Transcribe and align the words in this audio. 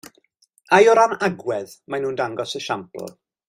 Ai 0.77 0.87
o 0.93 0.95
ran 0.99 1.13
agwedd 1.29 1.77
maen 1.91 2.03
nhw'n 2.07 2.21
dangos 2.23 2.59
esiampl? 2.63 3.07